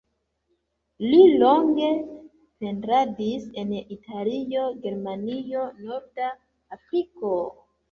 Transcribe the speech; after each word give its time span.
Li 1.09 1.19
longe 1.43 1.89
pentradis 2.63 3.45
en 3.65 3.75
Italio, 3.99 4.65
Germanio, 4.89 5.69
Norda 5.85 6.35
Afriko. 6.81 7.37